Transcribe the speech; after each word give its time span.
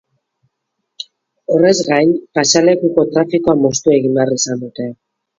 Horrez 1.55 1.75
gain, 1.89 2.13
pasealekuko 2.37 3.03
trafikoa 3.11 3.55
moztu 3.67 3.93
egin 3.99 4.17
behar 4.17 4.33
izan 4.39 4.65
dute. 4.65 4.89